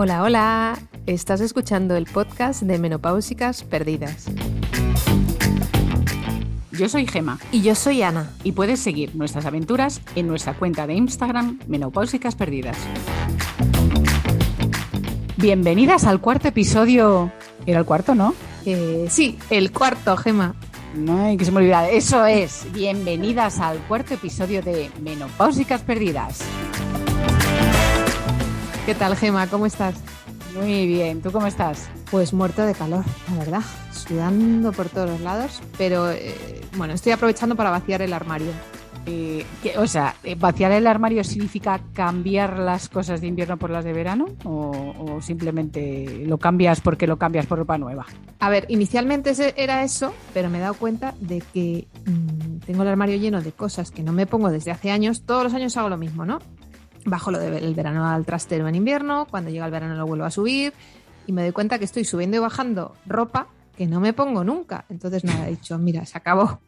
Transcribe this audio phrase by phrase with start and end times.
[0.00, 0.78] Hola, hola.
[1.06, 4.26] Estás escuchando el podcast de Menopáusicas Perdidas.
[6.70, 7.40] Yo soy Gema.
[7.50, 8.30] Y yo soy Ana.
[8.44, 12.76] Y puedes seguir nuestras aventuras en nuestra cuenta de Instagram Menopáusicas Perdidas.
[15.36, 17.32] Bienvenidas al cuarto episodio.
[17.66, 18.34] ¿Era el cuarto, no?
[18.66, 20.54] Eh, sí, el cuarto, Gema.
[21.08, 21.90] Ay, que se me olvida.
[21.90, 22.68] Eso es.
[22.72, 26.44] Bienvenidas al cuarto episodio de Menopáusicas Perdidas.
[28.88, 29.46] ¿Qué tal, Gema?
[29.48, 29.96] ¿Cómo estás?
[30.54, 31.20] Muy bien.
[31.20, 31.90] ¿Tú cómo estás?
[32.10, 33.60] Pues muerto de calor, la verdad.
[33.92, 35.60] Sudando por todos los lados.
[35.76, 36.34] Pero eh,
[36.74, 38.50] bueno, estoy aprovechando para vaciar el armario.
[39.04, 43.68] Eh, que- o sea, eh, ¿vaciar el armario significa cambiar las cosas de invierno por
[43.68, 44.24] las de verano?
[44.44, 48.06] ¿O, o simplemente lo cambias porque lo cambias por ropa nueva?
[48.38, 52.88] A ver, inicialmente era eso, pero me he dado cuenta de que mm, tengo el
[52.88, 55.24] armario lleno de cosas que no me pongo desde hace años.
[55.26, 56.38] Todos los años hago lo mismo, ¿no?
[57.08, 60.30] Bajo lo del verano al trastero en invierno, cuando llega el verano lo vuelvo a
[60.30, 60.72] subir
[61.26, 64.84] y me doy cuenta que estoy subiendo y bajando ropa que no me pongo nunca.
[64.88, 66.60] Entonces nada, he dicho, mira, se acabó.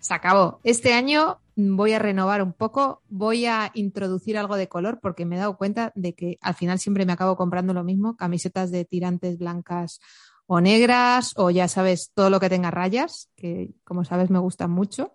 [0.00, 0.60] Se acabó.
[0.64, 5.36] Este año voy a renovar un poco, voy a introducir algo de color porque me
[5.36, 8.84] he dado cuenta de que al final siempre me acabo comprando lo mismo, camisetas de
[8.84, 10.00] tirantes blancas
[10.46, 14.70] o negras o ya sabes, todo lo que tenga rayas, que como sabes me gustan
[14.70, 15.12] mucho.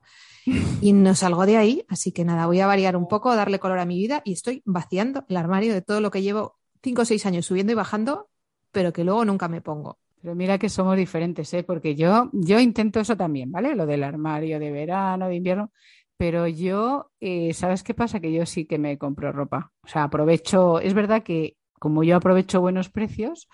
[0.82, 3.80] Y no salgo de ahí, así que nada, voy a variar un poco, darle color
[3.80, 7.06] a mi vida y estoy vaciando el armario de todo lo que llevo cinco o
[7.06, 8.30] seis años subiendo y bajando,
[8.72, 10.00] pero que luego nunca me pongo.
[10.22, 11.64] Pero mira que somos diferentes, ¿eh?
[11.64, 13.76] Porque yo, yo intento eso también, ¿vale?
[13.76, 15.72] Lo del armario de verano, de invierno.
[16.18, 18.20] Pero yo, eh, ¿sabes qué pasa?
[18.20, 19.72] Que yo sí que me compro ropa.
[19.82, 23.48] O sea, aprovecho, es verdad que como yo aprovecho buenos precios,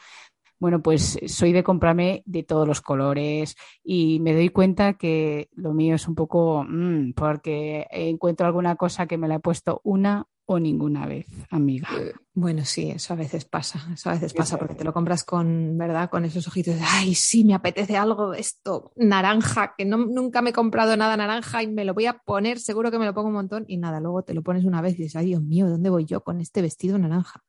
[0.59, 5.73] bueno, pues soy de comprarme de todos los colores y me doy cuenta que lo
[5.73, 10.27] mío es un poco, mm, porque encuentro alguna cosa que me la he puesto una
[10.47, 11.89] o ninguna vez, amiga.
[12.33, 15.75] Bueno, sí, eso a veces pasa, eso a veces pasa porque te lo compras con,
[15.77, 16.09] ¿verdad?
[16.09, 20.51] Con esos ojitos de, ay, sí, me apetece algo, esto, naranja, que no, nunca me
[20.51, 23.29] he comprado nada naranja y me lo voy a poner, seguro que me lo pongo
[23.29, 25.67] un montón y nada, luego te lo pones una vez y dices, ay, Dios mío,
[25.67, 27.43] ¿dónde voy yo con este vestido naranja?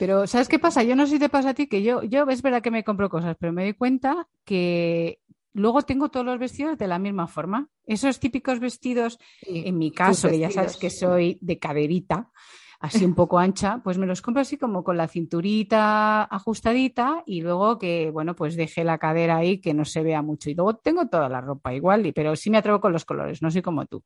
[0.00, 0.82] Pero, ¿sabes qué pasa?
[0.82, 2.84] Yo no sé si te pasa a ti, que yo, yo es verdad que me
[2.84, 5.20] compro cosas, pero me doy cuenta que
[5.52, 7.68] luego tengo todos los vestidos de la misma forma.
[7.84, 9.18] Esos típicos vestidos,
[9.66, 12.30] en mi caso, que ya sabes que soy de caderita,
[12.80, 17.42] así un poco ancha, pues me los compro así como con la cinturita ajustadita y
[17.42, 20.48] luego que, bueno, pues deje la cadera ahí que no se vea mucho.
[20.48, 23.42] Y luego tengo toda la ropa igual, y- pero sí me atrevo con los colores,
[23.42, 24.02] no soy como tú.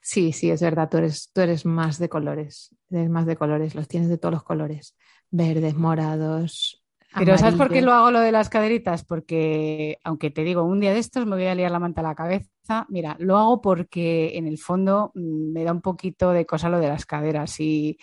[0.00, 3.74] Sí, sí, es verdad, tú eres, tú eres más de colores, eres más de colores,
[3.74, 4.96] los tienes de todos los colores,
[5.30, 6.84] verdes, morados.
[7.16, 9.04] Pero ¿sabes por qué lo hago lo de las caderitas?
[9.04, 12.04] Porque, aunque te digo, un día de estos me voy a liar la manta a
[12.04, 12.86] la cabeza.
[12.88, 16.80] Mira, lo hago porque en el fondo mm, me da un poquito de cosa lo
[16.80, 17.60] de las caderas.
[17.60, 17.98] Y,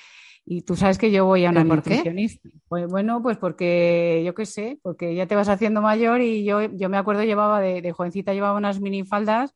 [0.46, 2.50] y tú sabes que yo voy a una nutricionista.
[2.68, 6.62] Pues bueno, pues porque yo qué sé, porque ya te vas haciendo mayor y yo,
[6.62, 9.54] yo me acuerdo llevaba de, de jovencita, llevaba unas minifaldas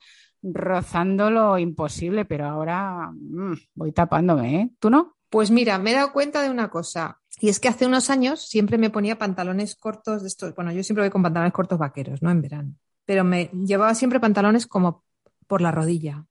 [0.54, 4.70] rozando lo imposible, pero ahora mm, voy tapándome, ¿eh?
[4.80, 5.16] ¿Tú no?
[5.30, 7.20] Pues mira, me he dado cuenta de una cosa.
[7.40, 10.56] Y es que hace unos años siempre me ponía pantalones cortos de estos.
[10.56, 12.32] Bueno, yo siempre voy con pantalones cortos vaqueros, ¿no?
[12.32, 12.76] En verano.
[13.06, 15.04] Pero me llevaba siempre pantalones como
[15.48, 16.26] por la rodilla.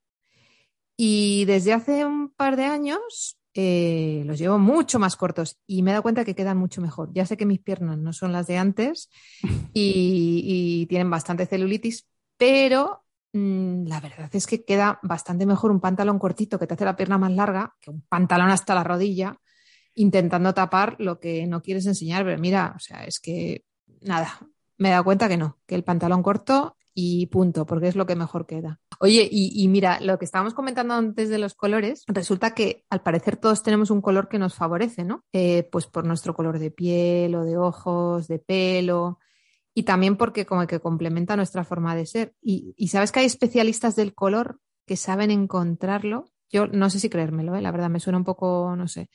[0.97, 5.91] Y desde hace un par de años eh, los llevo mucho más cortos y me
[5.91, 7.11] he dado cuenta que quedan mucho mejor.
[7.13, 9.11] Ya sé que mis piernas no son las de antes
[9.75, 12.09] y, y tienen bastante celulitis,
[12.39, 13.04] pero
[13.35, 17.19] la verdad es que queda bastante mejor un pantalón cortito que te hace la pierna
[17.19, 19.37] más larga que un pantalón hasta la rodilla
[19.95, 22.25] intentando tapar lo que no quieres enseñar.
[22.25, 23.65] Pero mira, o sea, es que
[24.03, 24.39] nada,
[24.79, 28.07] me he dado cuenta que no, que el pantalón corto y punto, porque es lo
[28.07, 28.81] que mejor queda.
[29.01, 33.03] Oye, y, y mira, lo que estábamos comentando antes de los colores, resulta que al
[33.03, 35.25] parecer todos tenemos un color que nos favorece, ¿no?
[35.33, 39.19] Eh, pues por nuestro color de piel o de ojos, de pelo.
[39.75, 42.35] Y también porque como que complementa nuestra forma de ser.
[42.41, 46.31] Y, y sabes que hay especialistas del color que saben encontrarlo.
[46.51, 47.61] Yo no sé si creérmelo, ¿eh?
[47.61, 49.09] la verdad me suena un poco, no sé.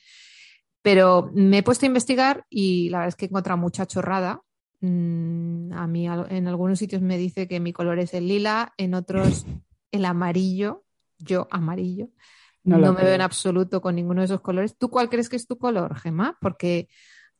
[0.82, 4.42] Pero me he puesto a investigar y la verdad es que he encontrado mucha chorrada.
[4.80, 8.94] Mm, a mí en algunos sitios me dice que mi color es el lila, en
[8.94, 9.46] otros
[9.92, 10.84] el amarillo.
[11.18, 12.08] Yo amarillo.
[12.62, 14.76] No me veo en absoluto con ninguno de esos colores.
[14.76, 16.36] ¿Tú cuál crees que es tu color, Gemma?
[16.40, 16.88] Porque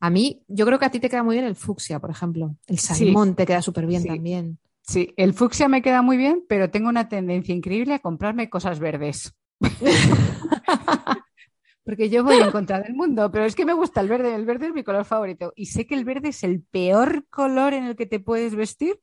[0.01, 2.55] a mí, yo creo que a ti te queda muy bien el fucsia, por ejemplo.
[2.67, 2.87] El Sí.
[2.95, 4.07] salmón te queda súper bien Sí.
[4.09, 4.57] también.
[4.81, 8.79] Sí, el fucsia me queda muy bien, pero tengo una tendencia increíble a comprarme cosas
[8.79, 9.33] verdes.
[11.83, 14.45] porque yo voy en contra del mundo, pero es que me gusta el verde, el
[14.45, 17.85] verde es mi color favorito y sé que el verde es el peor color en
[17.85, 18.99] el que te puedes vestir.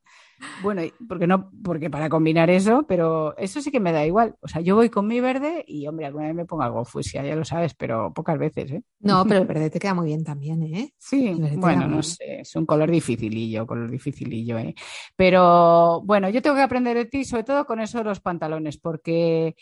[0.63, 4.37] Bueno, porque no, porque para combinar eso, pero eso sí que me da igual.
[4.41, 7.25] O sea, yo voy con mi verde y, hombre, alguna vez me pongo algo fusia,
[7.25, 8.83] ya lo sabes, pero pocas veces, ¿eh?
[9.01, 10.93] No, pero el verde te queda muy bien también, ¿eh?
[10.99, 14.75] Sí, bueno, no sé, es un color dificilillo, color dificilillo, ¿eh?
[15.17, 18.79] Pero bueno, yo tengo que aprender de ti, sobre todo con eso de los pantalones,
[18.79, 19.57] porque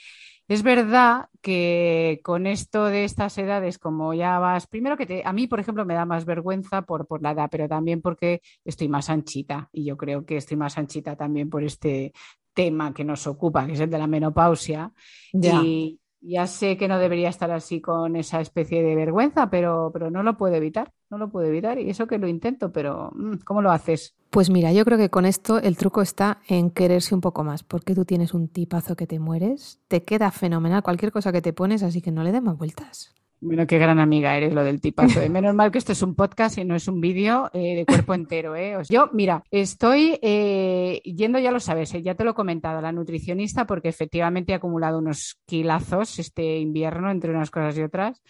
[0.49, 5.33] es verdad que con esto de estas edades, como ya vas, primero que te, a
[5.33, 8.89] mí, por ejemplo, me da más vergüenza por, por la edad, pero también porque estoy
[8.89, 12.13] más anchita y yo creo que estoy más anchita también por este
[12.55, 14.93] tema que nos ocupa, que es el de la menopausia.
[15.33, 20.11] Y ya sé que no debería estar así con esa especie de vergüenza, pero, pero
[20.11, 23.37] no lo puedo evitar, no lo puedo evitar y eso que lo intento, pero mm,
[23.45, 24.15] ¿cómo lo haces?
[24.31, 27.63] Pues mira, yo creo que con esto el truco está en quererse un poco más,
[27.63, 31.53] porque tú tienes un tipazo que te mueres, te queda fenomenal cualquier cosa que te
[31.53, 33.15] pones, así que no le des más vueltas.
[33.41, 35.21] Bueno, qué gran amiga eres lo del tipazo.
[35.21, 35.29] ¿eh?
[35.29, 38.15] Menos mal que esto es un podcast y no es un vídeo eh, de cuerpo
[38.15, 38.57] entero.
[38.57, 38.79] ¿eh?
[38.89, 42.93] Yo, mira, estoy eh, yendo, ya lo sabes, ya te lo he comentado, a la
[42.93, 48.23] nutricionista, porque efectivamente he acumulado unos kilazos este invierno entre unas cosas y otras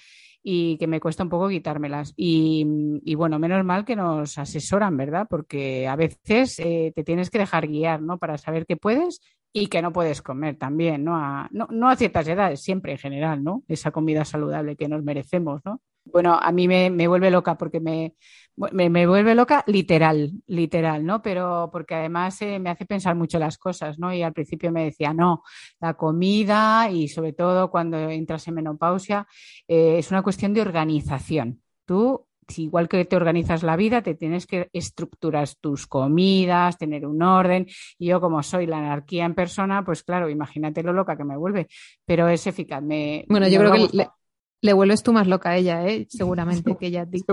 [0.49, 2.15] y que me cuesta un poco quitármelas.
[2.17, 2.65] Y,
[3.17, 5.27] bueno, menos mal que nos asesoran, ¿verdad?
[5.29, 8.19] Porque a veces eh, te tienes que dejar guiar, ¿no?
[8.19, 9.21] Para saber qué puedes
[9.53, 11.17] y que no puedes comer también, ¿no?
[11.17, 13.65] A, no, no a ciertas edades, siempre en general, ¿no?
[13.67, 15.81] Esa comida saludable que nos merecemos, ¿no?
[16.07, 18.15] Bueno, a mí me, me vuelve loca porque me,
[18.57, 21.21] me, vuelve loca literal, literal, ¿no?
[21.21, 24.13] Pero porque además eh, me hace pensar mucho las cosas, ¿no?
[24.13, 25.43] Y al principio me decía, no,
[25.81, 29.27] la comida y sobre todo cuando entras en menopausia
[29.69, 31.61] eh, es una cuestión de organización.
[31.85, 32.27] Tú,
[32.57, 37.67] igual que te organizas la vida, te tienes que estructurar tus comidas, tener un orden.
[37.99, 41.37] Y yo como soy la anarquía en persona, pues claro, imagínate lo loca que me
[41.37, 41.69] vuelve,
[42.07, 42.83] pero es eficaz.
[42.83, 44.09] Me, bueno, yo creo que le
[44.73, 46.07] vuelves tú más loca a ella, ¿eh?
[46.11, 47.25] seguramente, que ella a ti.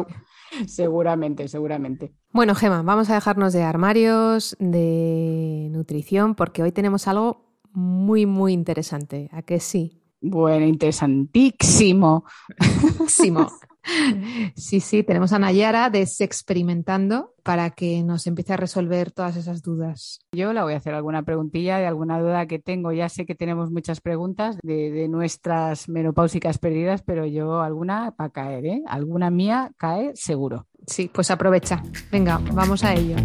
[0.67, 2.13] Seguramente, seguramente.
[2.31, 8.53] Bueno, Gema, vamos a dejarnos de armarios, de nutrición, porque hoy tenemos algo muy, muy
[8.53, 9.29] interesante.
[9.31, 10.03] ¿A qué sí?
[10.21, 12.25] Bueno, interesantísimo.
[14.55, 19.61] Sí, sí, tenemos a Nayara de Experimentando para que nos empiece a resolver todas esas
[19.61, 20.19] dudas.
[20.31, 22.91] Yo la voy a hacer alguna preguntilla de alguna duda que tengo.
[22.91, 28.65] Ya sé que tenemos muchas preguntas de, nuestras menopáusicas perdidas, pero yo alguna para caer,
[28.65, 28.83] ¿eh?
[28.87, 30.67] Alguna mía cae seguro.
[30.87, 31.81] Sí, pues aprovecha.
[32.11, 33.15] Venga, vamos a ello.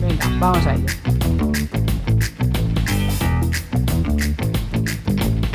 [0.00, 0.86] Venga, vamos a ello.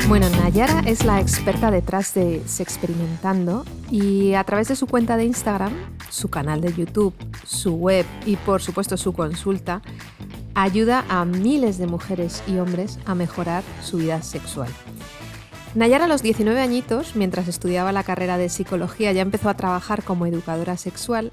[0.06, 5.24] Bueno, Nayara es la experta detrás de Sexperimentando y a través de su cuenta de
[5.24, 5.72] Instagram,
[6.10, 7.14] su canal de YouTube,
[7.46, 9.80] su web y por supuesto su consulta,
[10.54, 14.68] ayuda a miles de mujeres y hombres a mejorar su vida sexual.
[15.74, 20.04] Nayara a los 19 añitos, mientras estudiaba la carrera de psicología, ya empezó a trabajar
[20.04, 21.32] como educadora sexual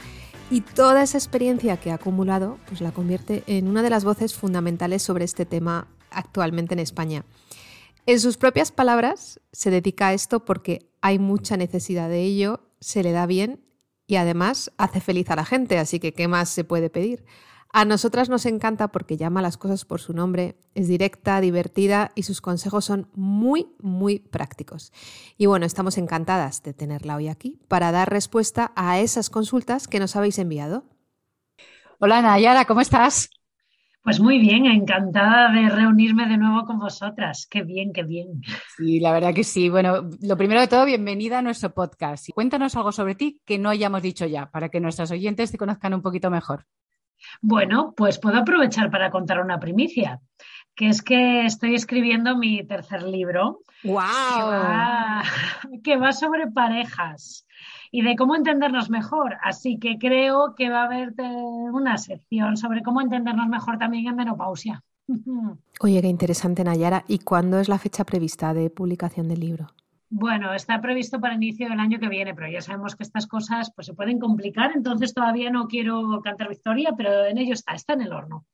[0.50, 4.34] y toda esa experiencia que ha acumulado pues la convierte en una de las voces
[4.34, 7.26] fundamentales sobre este tema actualmente en España.
[8.08, 13.04] En sus propias palabras, se dedica a esto porque hay mucha necesidad de ello, se
[13.04, 13.64] le da bien
[14.08, 17.24] y además hace feliz a la gente, así que ¿qué más se puede pedir?
[17.74, 22.24] A nosotras nos encanta porque llama las cosas por su nombre, es directa, divertida y
[22.24, 24.92] sus consejos son muy, muy prácticos.
[25.38, 30.00] Y bueno, estamos encantadas de tenerla hoy aquí para dar respuesta a esas consultas que
[30.00, 30.84] nos habéis enviado.
[32.00, 33.30] Hola Nayara, ¿cómo estás?
[34.04, 37.48] Pues muy bien, encantada de reunirme de nuevo con vosotras.
[37.48, 38.42] Qué bien, qué bien.
[38.76, 39.70] Sí, la verdad que sí.
[39.70, 42.28] Bueno, lo primero de todo, bienvenida a nuestro podcast.
[42.34, 45.94] Cuéntanos algo sobre ti que no hayamos dicho ya, para que nuestros oyentes te conozcan
[45.94, 46.66] un poquito mejor.
[47.42, 50.20] Bueno, pues puedo aprovechar para contar una primicia,
[50.74, 53.60] que es que estoy escribiendo mi tercer libro.
[53.84, 54.02] ¡Wow!
[55.84, 57.46] que va sobre parejas
[57.92, 59.38] y de cómo entendernos mejor.
[59.44, 61.14] Así que creo que va a haber
[61.72, 64.84] una sección sobre cómo entendernos mejor también en menopausia.
[65.82, 67.04] Oye, qué interesante, Nayara.
[67.08, 69.68] ¿Y cuándo es la fecha prevista de publicación del libro?
[70.14, 73.28] Bueno, está previsto para el inicio del año que viene, pero ya sabemos que estas
[73.28, 77.74] cosas pues, se pueden complicar, entonces todavía no quiero cantar victoria, pero en ello está,
[77.74, 78.46] está en el horno.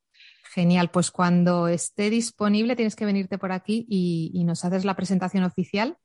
[0.51, 5.43] Genial, pues cuando esté disponible tienes que venirte por aquí y, nos haces la presentación
[5.43, 5.97] oficial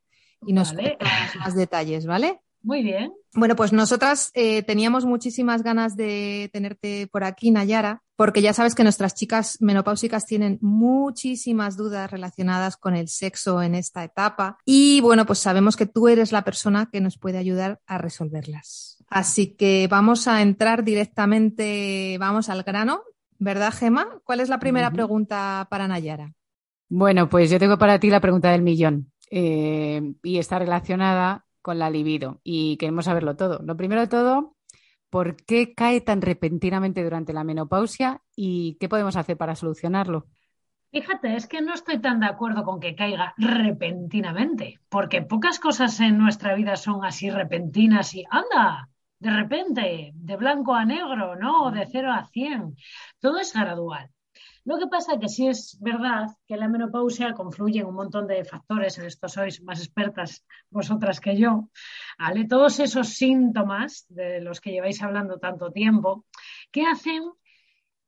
[0.46, 0.96] y nos vale.
[1.38, 2.40] más detalles, ¿vale?
[2.62, 3.12] Muy bien.
[3.34, 8.74] Bueno, pues nosotras eh, teníamos muchísimas ganas de tenerte por aquí, Nayara, porque ya sabes
[8.74, 15.00] que nuestras chicas menopáusicas tienen muchísimas dudas relacionadas con el sexo en esta etapa y
[15.00, 19.02] bueno, pues sabemos que tú eres la persona que nos puede ayudar a resolverlas.
[19.08, 23.02] Así que vamos a entrar directamente, vamos al grano,
[23.38, 24.20] ¿verdad, Gema?
[24.24, 26.32] ¿Cuál es la primera pregunta para Nayara?
[26.88, 31.78] Bueno, pues yo tengo para ti la pregunta del millón eh, y está relacionada con
[31.78, 33.60] la libido y queremos saberlo todo.
[33.64, 34.56] Lo primero de todo,
[35.08, 40.26] ¿por qué cae tan repentinamente durante la menopausia y qué podemos hacer para solucionarlo?
[40.90, 45.98] Fíjate, es que no estoy tan de acuerdo con que caiga repentinamente, porque pocas cosas
[46.00, 51.70] en nuestra vida son así repentinas y anda, de repente, de blanco a negro, ¿no?
[51.70, 52.76] De cero a cien.
[53.20, 54.10] Todo es gradual.
[54.64, 58.44] Lo que pasa que sí es verdad que la menopausia confluye en un montón de
[58.44, 61.70] factores, en esto sois más expertas vosotras que yo,
[62.18, 62.46] ¿vale?
[62.46, 66.26] Todos esos síntomas de los que lleváis hablando tanto tiempo,
[66.70, 67.24] que hacen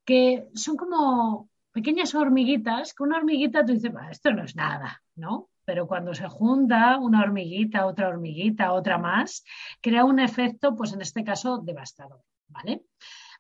[0.04, 5.50] que son como pequeñas hormiguitas, que una hormiguita tú dices, esto no es nada, ¿no?
[5.64, 9.44] Pero cuando se junta una hormiguita, otra hormiguita, otra más,
[9.80, 12.84] crea un efecto, pues en este caso, devastador, ¿vale?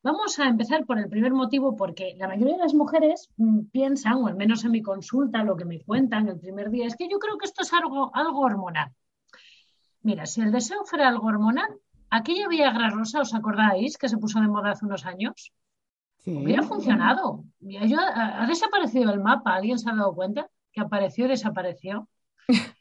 [0.04, 4.16] Vamos a empezar por el primer motivo, porque la mayoría de las mujeres mm, piensan,
[4.22, 7.08] o al menos en mi consulta, lo que me cuentan el primer día, es que
[7.08, 8.92] yo creo que esto es algo, algo hormonal.
[10.02, 11.70] Mira, si el deseo fuera algo hormonal,
[12.10, 15.52] aquella Viagra rosa, ¿os acordáis que se puso de moda hace unos años?
[16.26, 17.44] Hubiera funcionado.
[17.80, 19.54] Ha, desaparecido el mapa.
[19.54, 22.08] ¿Alguien se ha dado cuenta que apareció y desapareció?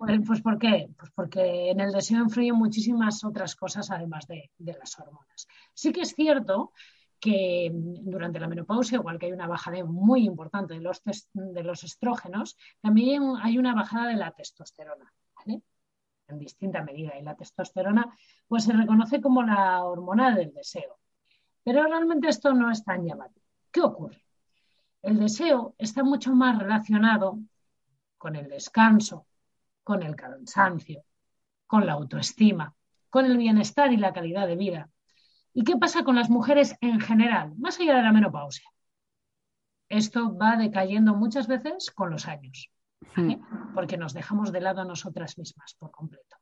[0.00, 0.88] Pues, pues, ¿por qué?
[0.96, 5.46] Pues porque en el deseo influyen muchísimas otras cosas además de, las hormonas.
[5.74, 6.72] Sí que es cierto
[7.20, 11.02] que durante la menopausia, igual que hay una bajada muy importante de los,
[11.34, 15.12] de los estrógenos, también hay una bajada de la testosterona,
[16.28, 17.18] En distinta medida.
[17.18, 18.10] Y la testosterona
[18.48, 20.98] pues, se reconoce como la hormona del deseo.
[21.62, 23.44] Pero realmente esto no es tan llamativo.
[23.70, 24.24] ¿Qué ocurre?
[25.02, 27.38] El deseo está mucho más relacionado
[28.16, 29.26] con el descanso,
[29.82, 31.04] con el cansancio,
[31.66, 32.74] con la autoestima,
[33.08, 34.88] con el bienestar y la calidad de vida.
[35.52, 38.68] ¿Y qué pasa con las mujeres en general, más allá de la menopausia?
[39.88, 42.70] Esto va decayendo muchas veces con los años,
[43.16, 43.74] hmm.
[43.74, 46.36] porque nos dejamos de lado a nosotras mismas por completo.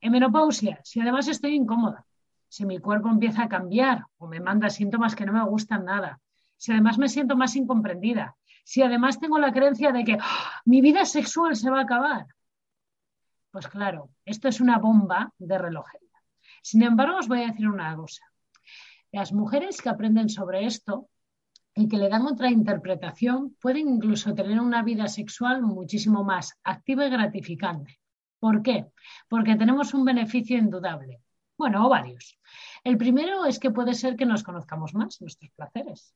[0.00, 2.06] En menopausia, si además estoy incómoda,
[2.48, 6.20] si mi cuerpo empieza a cambiar o me manda síntomas que no me gustan nada,
[6.56, 10.62] si además me siento más incomprendida, si además tengo la creencia de que ¡ah!
[10.64, 12.26] mi vida sexual se va a acabar,
[13.56, 16.20] pues claro, esto es una bomba de relojería.
[16.60, 18.22] Sin embargo, os voy a decir una cosa.
[19.10, 21.08] Las mujeres que aprenden sobre esto
[21.74, 27.06] y que le dan otra interpretación pueden incluso tener una vida sexual muchísimo más activa
[27.06, 27.98] y gratificante.
[28.38, 28.88] ¿Por qué?
[29.26, 31.22] Porque tenemos un beneficio indudable.
[31.56, 32.38] Bueno, varios.
[32.84, 36.14] El primero es que puede ser que nos conozcamos más nuestros placeres.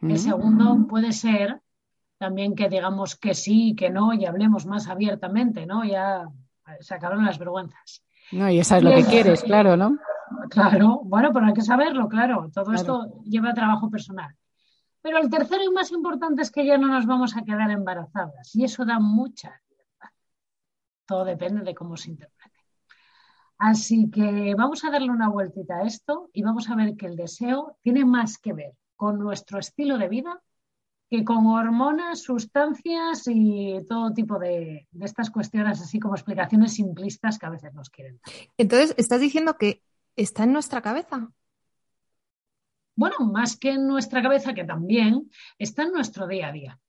[0.00, 0.16] El mm.
[0.16, 1.62] segundo puede ser
[2.18, 5.84] también que digamos que sí, que no y hablemos más abiertamente, ¿no?
[5.84, 6.28] Ya
[6.80, 8.02] se acabaron las vergüenzas.
[8.32, 9.98] No, y eso es lo que quieres, claro, ¿no?
[10.50, 12.50] Claro, bueno, pero hay que saberlo, claro.
[12.52, 14.34] Todo esto lleva trabajo personal.
[15.00, 18.54] Pero el tercero y más importante es que ya no nos vamos a quedar embarazadas
[18.56, 20.08] y eso da mucha libertad.
[21.06, 22.56] Todo depende de cómo se interprete.
[23.58, 27.16] Así que vamos a darle una vueltita a esto y vamos a ver que el
[27.16, 30.42] deseo tiene más que ver con nuestro estilo de vida
[31.08, 37.46] que con hormonas, sustancias y todo tipo de, estas cuestiones, así como explicaciones simplistas que
[37.46, 38.20] a veces nos quieren.
[38.56, 39.82] Entonces, ¿estás diciendo que
[40.16, 41.30] está en nuestra cabeza?
[42.96, 46.80] Bueno, más que en nuestra cabeza, que también está en nuestro día a día.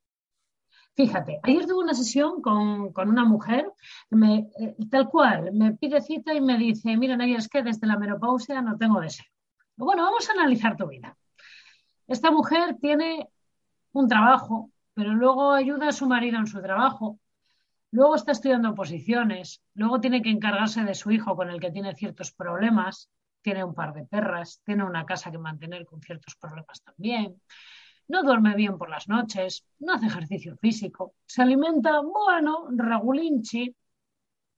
[0.95, 3.71] Fíjate, ayer tuve una sesión con, una mujer,
[4.09, 7.85] me, eh, tal cual, me pide cita y me dice, mira, Nadia, es que desde
[7.85, 9.27] la menopausia no tengo deseo.
[9.75, 11.15] Bueno, vamos a analizar tu vida.
[12.07, 13.29] Esta mujer tiene
[13.93, 17.19] un trabajo, pero luego ayuda a su marido en su trabajo,
[17.91, 21.95] luego está estudiando oposiciones, luego tiene que encargarse de su hijo con el que tiene
[21.95, 23.09] ciertos problemas,
[23.41, 27.39] tiene un par de perras, tiene una casa que mantener con ciertos problemas también
[28.07, 33.75] no duerme bien por las noches, no hace ejercicio físico, se alimenta, bueno, regulinchi,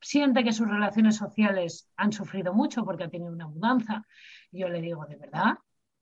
[0.01, 4.05] siente que sus relaciones sociales han sufrido mucho porque ha tenido una mudanza.
[4.51, 5.57] yo le digo, ¿de verdad?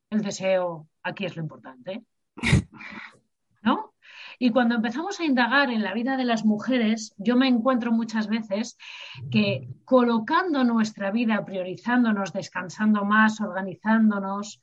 [0.10, 2.04] El deseo aquí es lo importante.
[3.62, 3.94] ¿No?
[4.40, 8.28] Y cuando empezamos a indagar en la vida de las mujeres, yo me encuentro muchas
[8.28, 8.78] veces
[9.32, 14.62] que colocando nuestra vida, priorizándonos, descansando más, organizándonos,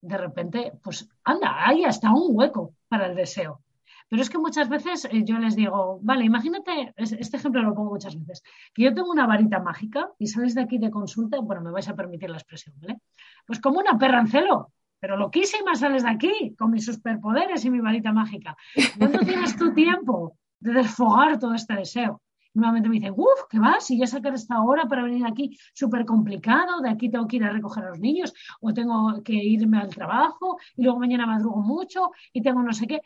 [0.00, 3.62] de repente, pues anda, hay hasta un hueco para el deseo.
[4.08, 7.90] Pero es que muchas veces eh, yo les digo, vale, imagínate, este ejemplo lo pongo
[7.90, 11.62] muchas veces, que yo tengo una varita mágica y sales de aquí de consulta, bueno,
[11.62, 13.00] me vais a permitir la expresión, ¿vale?
[13.46, 14.72] Pues como una perra en celo,
[15.06, 18.56] pero loquísima sales de aquí con mis superpoderes y mi varita mágica.
[18.98, 22.20] ¿Cuándo tienes tu tiempo de desfogar todo este deseo?
[22.54, 23.86] nuevamente me dicen, uff, ¿qué vas?
[23.86, 27.44] Si ya sacar esta hora para venir aquí, súper complicado, de aquí tengo que ir
[27.44, 31.60] a recoger a los niños o tengo que irme al trabajo y luego mañana madrugo
[31.60, 33.00] mucho y tengo no sé qué.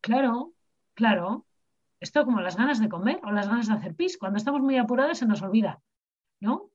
[0.00, 0.52] claro,
[0.94, 1.44] claro,
[2.00, 4.78] esto como las ganas de comer o las ganas de hacer pis, cuando estamos muy
[4.78, 5.82] apurados se nos olvida
[6.40, 6.70] ¿no?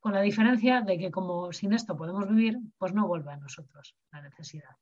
[0.00, 3.96] Con la diferencia de que como sin esto podemos vivir, pues no vuelve a nosotros
[4.12, 4.76] la necesidad.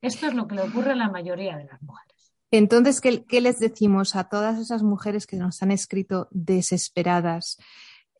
[0.00, 2.12] Esto es lo que le ocurre a la mayoría de las mujeres.
[2.50, 7.56] Entonces, ¿qué, les decimos a todas esas mujeres que nos han escrito desesperadas?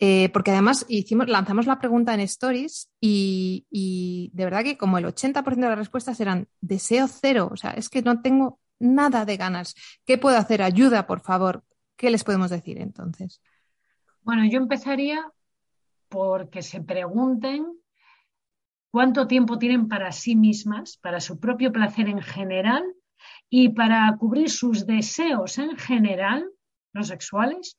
[0.01, 4.99] Eh, porque además hicimos, lanzamos la pregunta en Stories y, y, de verdad que como
[4.99, 9.25] el 80% de las respuestas eran deseo cero, o sea, es que no tengo nada
[9.25, 9.75] de ganas.
[10.07, 10.63] ¿Qué puedo hacer?
[10.63, 11.63] Ayuda, por favor.
[11.97, 13.41] ¿Qué les podemos decir entonces?
[14.23, 15.31] Bueno, yo empezaría
[16.13, 17.65] porque se pregunten
[18.91, 22.85] cuánto tiempo tienen para sí mismas, para su propio placer en general
[23.49, 26.47] y para cubrir sus deseos en general,
[26.93, 27.79] no sexuales,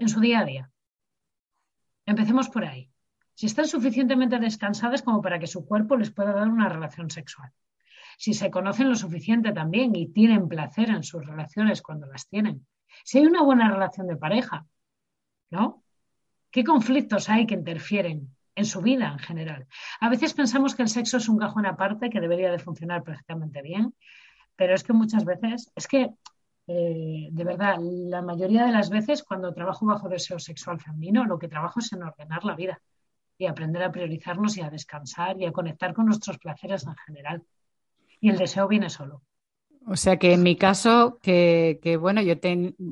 [0.00, 0.70] en su día a día.
[2.06, 2.90] Empecemos por ahí.
[3.34, 7.52] Si están suficientemente descansadas como para que su cuerpo les pueda dar una relación sexual.
[8.18, 12.66] Si se conocen lo suficiente también y tienen placer en sus relaciones cuando las tienen.
[13.04, 14.66] Si hay una buena relación de pareja,
[15.50, 15.79] ¿no?
[16.50, 19.66] ¿Qué conflictos hay que interfieren en su vida en general?
[20.00, 23.62] A veces pensamos que el sexo es un cajón aparte que debería de funcionar perfectamente
[23.62, 23.94] bien,
[24.56, 26.10] pero es que muchas veces, es que
[26.66, 31.38] eh, de verdad, la mayoría de las veces cuando trabajo bajo deseo sexual femenino, lo
[31.38, 32.80] que trabajo es en ordenar la vida
[33.38, 37.42] y aprender a priorizarnos y a descansar y a conectar con nuestros placeres en general.
[38.20, 39.22] Y el deseo viene solo.
[39.86, 42.34] O sea que en mi caso, que, bueno, yo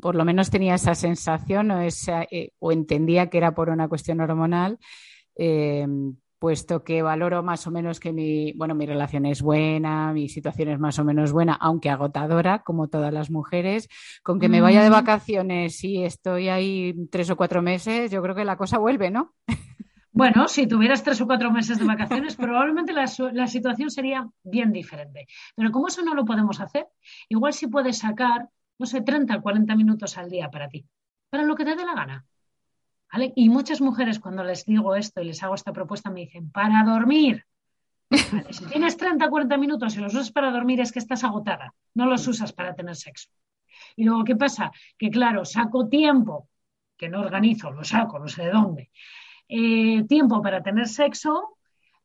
[0.00, 3.88] por lo menos tenía esa sensación o, esa, eh, o entendía que era por una
[3.88, 4.78] cuestión hormonal,
[5.36, 5.86] eh,
[6.38, 10.68] puesto que valoro más o menos que mi, bueno, mi relación es buena, mi situación
[10.68, 13.88] es más o menos buena, aunque agotadora, como todas las mujeres,
[14.22, 18.34] con que me vaya de vacaciones y estoy ahí tres o cuatro meses, yo creo
[18.34, 19.34] que la cosa vuelve, ¿no?
[20.12, 23.06] Bueno, si tuvieras tres o cuatro meses de vacaciones, probablemente la,
[23.46, 25.26] situación sería bien diferente.
[25.54, 26.86] Pero como eso no lo podemos hacer,
[27.28, 28.48] igual si puedes sacar,
[28.78, 30.86] no sé, 30 o 40 minutos al día para ti,
[31.30, 32.26] para lo que te dé la gana.
[33.36, 36.82] Y muchas mujeres cuando les digo esto y les hago esta propuesta me dicen, para
[36.84, 37.44] dormir.
[38.50, 41.74] si tienes 30 o 40 minutos y los usas para dormir es que estás agotada,
[41.94, 43.28] no los usas para tener sexo.
[43.96, 44.72] Y luego, ¿qué pasa?
[44.96, 46.48] Que claro, saco tiempo,
[46.96, 48.90] que no organizo, lo saco, no sé de dónde,
[49.48, 51.56] eh, tiempo para tener sexo,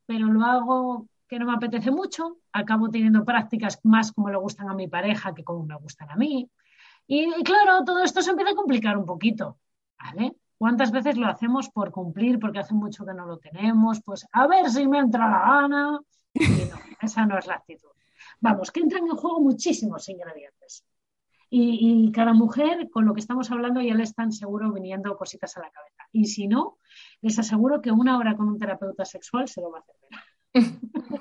[0.05, 4.69] pero lo hago que no me apetece mucho, acabo teniendo prácticas más como le gustan
[4.69, 6.49] a mi pareja que como me gustan a mí.
[7.07, 9.57] Y, claro, todo esto se empieza a complicar un poquito,
[9.97, 10.35] ¿vale?
[10.57, 14.01] ¿Cuántas veces lo hacemos por cumplir, porque hace mucho que no lo tenemos?
[14.03, 15.99] Pues a ver si me entra la gana.
[16.33, 17.89] Y no, esa no es la actitud.
[18.39, 20.85] Vamos, que entran en juego muchísimos ingredientes.
[21.55, 25.59] Y, cada mujer, con lo que estamos hablando, ya le están seguro viniendo cositas a
[25.59, 26.03] la cabeza.
[26.11, 26.79] Y si no,
[27.21, 30.73] les aseguro que una hora con un terapeuta sexual se lo va a hacer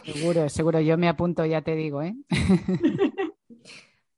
[0.14, 0.80] Seguro, seguro.
[0.80, 2.16] Yo me apunto, ya te digo, ¿eh?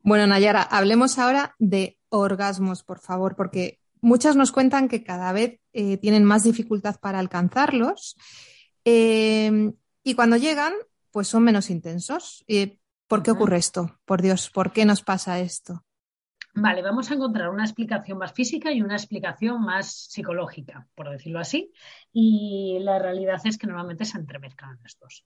[0.07, 5.61] Bueno, Nayara, hablemos ahora de orgasmos, por favor, porque muchas nos cuentan que cada vez
[5.73, 8.17] eh, tienen más dificultad para alcanzarlos
[8.85, 9.73] eh,
[10.03, 10.75] y cuando llegan,
[11.11, 12.45] pues son menos intensos.
[13.09, 13.99] ¿Por qué ocurre esto?
[14.05, 15.85] Por Dios, ¿por qué nos pasa esto?
[16.57, 21.41] Vale, vamos a encontrar una explicación más física y una explicación más psicológica, por decirlo
[21.41, 21.73] así,
[22.13, 25.25] y la realidad es que normalmente se entremezclan estos.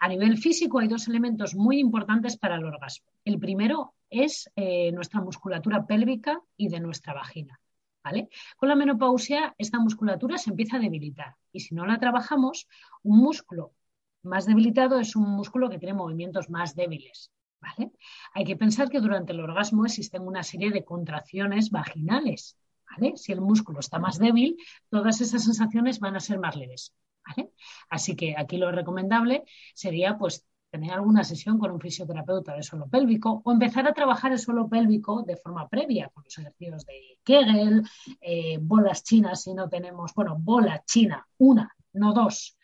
[0.00, 3.12] A nivel físico hay dos elementos muy importantes para el orgasmo.
[3.24, 7.60] El primero es eh, nuestra musculatura pélvica y de nuestra vagina.
[8.02, 8.28] ¿vale?
[8.56, 12.66] Con la menopausia esta musculatura se empieza a debilitar y si no la trabajamos,
[13.02, 13.74] un músculo
[14.22, 17.30] más debilitado es un músculo que tiene movimientos más débiles.
[18.34, 22.58] Hay que pensar que durante el orgasmo existen una serie de contracciones vaginales.
[23.14, 24.56] Si el músculo está más débil,
[24.88, 26.94] todas esas sensaciones van a ser más leves.
[27.90, 29.44] Así que aquí lo recomendable
[29.74, 34.32] sería pues tener alguna sesión con un fisioterapeuta de suelo pélvico o empezar a trabajar
[34.32, 37.82] el suelo pélvico de forma previa con los ejercicios de Kegel,
[38.20, 42.58] eh, bolas chinas si no tenemos, bueno, bola china, una, no dos,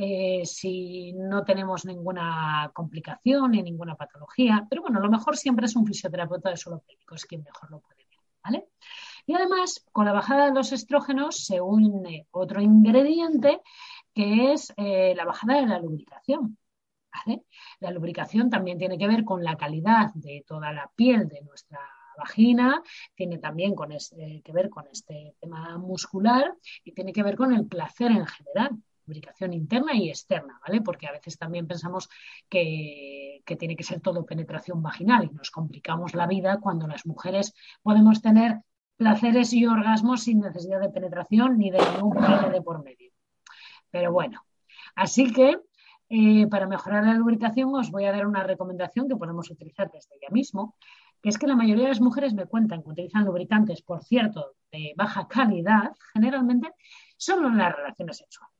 [0.00, 4.64] eh, si no tenemos ninguna complicación ni ninguna patología.
[4.70, 7.80] Pero bueno, lo mejor siempre es un fisioterapeuta de suelo pélvico, es quien mejor lo
[7.80, 8.18] puede ver.
[8.44, 8.68] ¿vale?
[9.26, 13.60] Y además, con la bajada de los estrógenos se une otro ingrediente
[14.14, 16.56] que es eh, la bajada de la lubricación.
[17.80, 21.80] La lubricación también tiene que ver con la calidad de toda la piel de nuestra
[22.16, 22.80] vagina,
[23.16, 27.66] tiene también este, que ver con este tema muscular y tiene que ver con el
[27.66, 30.82] placer en general lubricación interna y externa, ¿vale?
[30.82, 32.08] Porque a veces también pensamos
[32.48, 37.54] que, tiene que ser todo penetración vaginal y nos complicamos la vida cuando las mujeres
[37.82, 38.60] podemos tener
[38.96, 43.10] placeres y orgasmos sin necesidad de penetración ni de ningún pene de por medio.
[43.90, 44.44] Pero bueno,
[44.94, 45.58] así que
[46.10, 50.16] eh, para mejorar la lubricación os voy a dar una recomendación que podemos utilizar desde
[50.20, 50.76] ya mismo,
[51.22, 54.56] que es que la mayoría de las mujeres me cuentan que utilizan lubricantes, por cierto,
[54.70, 56.72] de baja calidad, generalmente,
[57.16, 58.57] solo en las relaciones sexuales.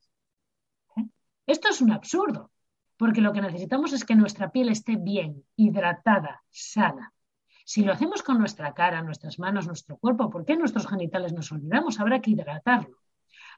[1.48, 2.50] Esto es un absurdo,
[2.98, 7.14] porque lo que necesitamos es que nuestra piel esté bien, hidratada, sana.
[7.64, 11.50] Si lo hacemos con nuestra cara, nuestras manos, nuestro cuerpo, ¿por qué nuestros genitales nos
[11.50, 12.00] olvidamos?
[12.00, 12.98] Habrá que hidratarlo.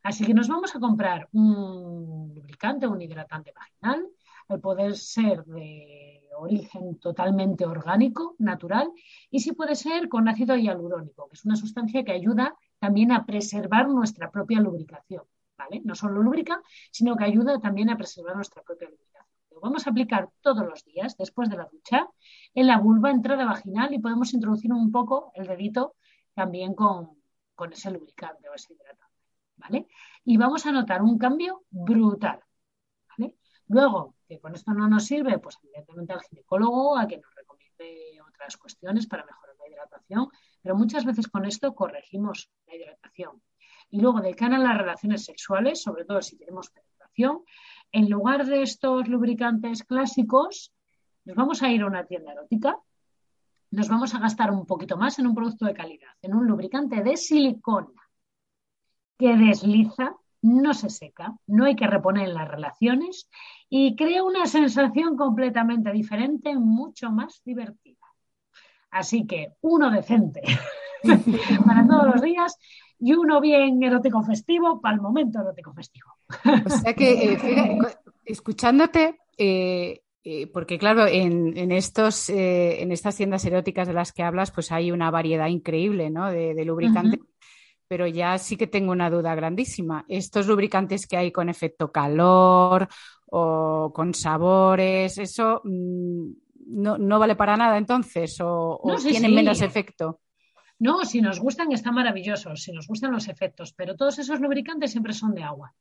[0.05, 4.07] Así que nos vamos a comprar un lubricante, un hidratante vaginal,
[4.47, 8.93] al poder ser de origen totalmente orgánico, natural,
[9.33, 13.27] y si puede ser con ácido hialurónico, que es una sustancia que ayuda también a
[13.27, 15.25] preservar nuestra propia lubricación.
[15.85, 19.25] No solo lubrica, sino que ayuda también a preservar nuestra propia lubricación.
[19.51, 22.09] Lo vamos a aplicar todos los días después de la ducha
[22.55, 25.97] en la vulva, entrada vaginal, y podemos introducir un poco el dedito
[26.35, 27.17] también con,
[27.71, 29.17] ese lubricante o ese hidratante.
[29.57, 29.87] ¿vale?
[30.25, 32.41] Y vamos a notar un cambio brutal.
[33.71, 38.21] Luego, que con esto no nos sirve, pues evidentemente al ginecólogo a que nos recomiende
[38.29, 40.29] otras cuestiones para mejorar la hidratación,
[40.61, 43.41] pero muchas veces con esto corregimos la hidratación.
[43.91, 47.41] Y luego, de cara a las relaciones sexuales, sobre todo si tenemos penetración,
[47.93, 50.73] en lugar de estos lubricantes clásicos,
[51.25, 52.79] nos vamos a ir a una tienda erótica,
[53.73, 57.03] nos vamos a gastar un poquito más en un producto de calidad, en un lubricante
[57.03, 57.91] de silicona
[59.19, 63.29] que desliza, no se seca, no hay que reponer en las relaciones
[63.69, 67.99] y crea una sensación completamente diferente, mucho más divertida.
[68.91, 70.43] Así que uno decente
[71.67, 72.57] para todos los días
[73.01, 76.11] y uno bien erótico festivo para el momento erótico festivo.
[76.67, 77.79] O sea que, eh,
[78.25, 84.51] escuchándote, eh, eh, porque claro, en, estos, en estas tiendas eróticas de las que hablas,
[84.51, 86.31] pues hay una variedad increíble ¿no?
[86.31, 87.21] de, lubricantes
[87.89, 90.05] pero ya sí que tengo una duda grandísima.
[90.07, 92.87] Estos lubricantes que hay con efecto calor
[93.27, 96.31] o con sabores, ¿eso mm,
[96.69, 100.21] no, vale para nada entonces o, tienen menos efecto?
[100.87, 104.91] No, si nos gustan están maravillosos, si nos gustan los efectos, pero todos esos lubricantes
[104.91, 105.75] siempre son de agua.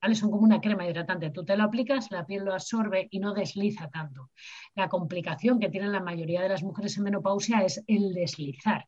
[0.00, 0.14] ¿vale?
[0.14, 1.30] Son como una crema hidratante.
[1.30, 4.30] Tú te lo aplicas, la piel lo absorbe y no desliza tanto.
[4.74, 8.86] La complicación que tienen la mayoría de las mujeres en menopausia es el deslizar.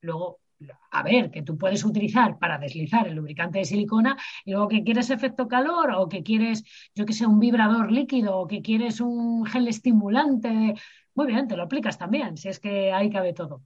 [0.00, 0.40] Luego,
[0.92, 4.84] a ver, que tú puedes utilizar para deslizar el lubricante de silicona y luego que
[4.84, 6.64] quieres efecto calor o que quieres,
[6.94, 10.74] yo que sé, un vibrador líquido o que quieres un gel estimulante,
[11.14, 13.62] muy bien, te lo aplicas también, si es que ahí cabe todo.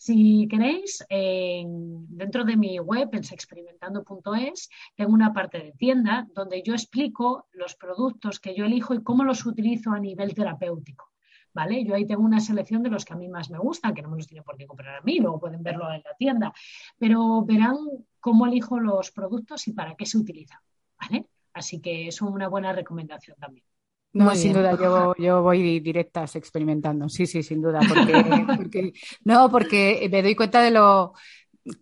[0.00, 6.72] Si queréis, dentro de mi web, en sexperimentando.es, tengo una parte de tienda donde yo
[6.72, 11.10] explico los productos que yo elijo y cómo los utilizo a nivel terapéutico.
[11.52, 11.84] ¿vale?
[11.84, 14.08] Yo ahí tengo una selección de los que a mí más me gustan, que no
[14.08, 16.54] me los tiene por qué comprar a mí, luego pueden verlo en la tienda,
[16.98, 17.76] pero verán
[18.20, 20.60] cómo elijo los productos y para qué se utilizan,
[20.98, 21.26] ¿vale?
[21.52, 23.66] Así que es una buena recomendación también.
[24.12, 27.78] No, sin duda, yo, yo, voy directas experimentando, sí, sí, sin duda,
[28.58, 28.92] porque,
[29.24, 31.12] no, porque me doy cuenta de lo,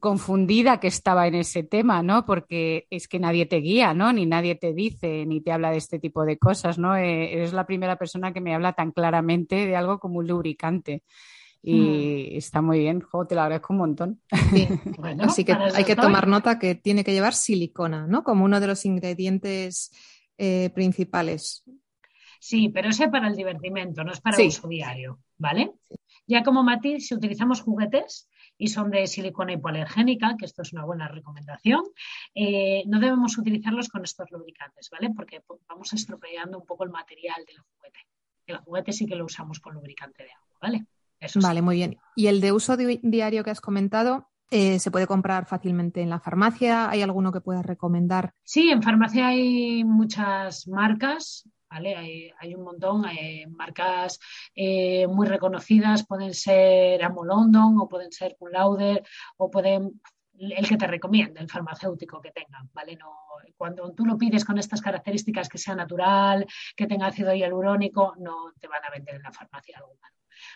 [0.01, 2.25] confundida que estaba en ese tema, ¿no?
[2.27, 4.13] Porque es que nadie te guía, ¿no?
[4.13, 6.97] Ni nadie te dice, ni te habla de este tipo de cosas, ¿no?
[6.97, 11.03] Eh, eres la primera persona que me habla tan claramente de algo como un lubricante.
[11.61, 12.37] Y hmm.
[12.37, 14.21] está muy bien, jo, te lo agradezco un montón.
[15.21, 18.23] Así que hay que tomar nota que tiene que llevar silicona, ¿no?
[18.23, 19.93] Como uno de los ingredientes
[20.39, 21.65] eh, principales.
[22.41, 25.73] Sí, pero ese para el divertimento, no es para uso diario, ¿vale?
[26.27, 30.85] Ya como matiz, si utilizamos juguetes, y son de silicona hipoalergénica, que esto es una
[30.85, 31.83] buena recomendación,
[32.35, 35.11] eh, no debemos utilizarlos con estos lubricantes, ¿vale?
[35.15, 38.01] Porque vamos estropeando un poco el material del juguete.
[38.47, 40.87] El juguete sí que lo usamos con lubricante de agua, ¿vale?
[41.41, 41.99] vale, muy bien.
[42.17, 44.29] ¿Y el de uso diario que has comentado?
[44.51, 46.89] Eh, ¿Se puede comprar fácilmente en la farmacia?
[46.89, 48.33] ¿Hay alguno que puedas recomendar?
[48.45, 51.49] Sí, en farmacia hay muchas marcas.
[51.71, 54.19] Hay, un montón, de marcas
[54.55, 59.05] eh, muy reconocidas, pueden ser Amo London o pueden ser Cum Lauder
[59.37, 60.01] o pueden
[60.39, 62.99] el que te recomiende, el farmacéutico que tenga, ¿vale?
[63.57, 68.53] Cuando tú lo pides con estas características que sea natural, que tenga ácido hialurónico, no
[68.61, 69.99] te van a vender en la farmacia algo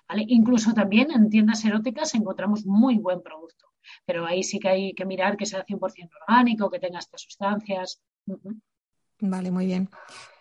[0.09, 0.25] ¿vale?
[0.29, 3.73] Incluso también en tiendas eróticas encontramos muy buen producto,
[4.05, 8.01] pero ahí sí que hay que mirar que sea 100% orgánico, que tenga estas sustancias.
[9.25, 9.89] Vale, muy bien.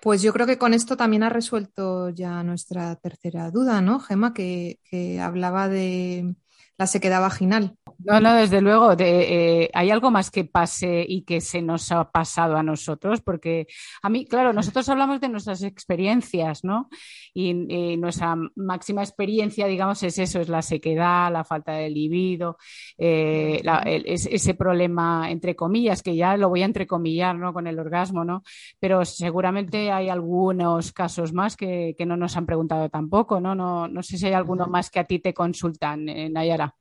[0.02, 4.34] Pues yo creo que con esto también ha resuelto ya nuestra tercera duda, ¿no, Gema?
[4.34, 4.80] Que,
[5.22, 6.36] hablaba de
[6.80, 7.78] la sequedad vaginal.
[8.04, 8.94] No, no, desde luego.
[8.98, 13.22] Eh, ¿Hay algo más que pase y que se nos ha pasado a nosotros?
[13.22, 13.68] Porque
[14.02, 16.90] a mí, claro, nosotros hablamos de nuestras experiencias, ¿no?
[17.34, 17.54] Y,
[17.98, 22.58] nuestra máxima experiencia, digamos, es eso, es la sequedad, la falta de libido,
[22.98, 23.62] eh,
[24.06, 27.54] ese problema, entre comillas, que ya lo voy a entrecomillar, ¿no?
[27.54, 28.44] Con el orgasmo, ¿no?
[28.80, 33.54] Pero seguramente hay algunos casos más que, no nos han preguntado tampoco, ¿no?
[33.54, 33.88] ¿no?
[33.88, 36.76] No sé si hay alguno más que a ti te consultan, eh, Nayara.